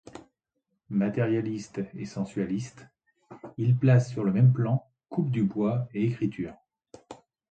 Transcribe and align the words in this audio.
Matérialiste 0.89 1.79
et 1.93 2.07
sensualiste, 2.07 2.87
il 3.57 3.77
place 3.77 4.09
sur 4.09 4.23
le 4.23 4.33
même 4.33 4.51
plan 4.51 4.89
coupe 5.09 5.29
du 5.29 5.43
bois 5.43 5.87
et 5.93 6.03
écriture. 6.05 6.55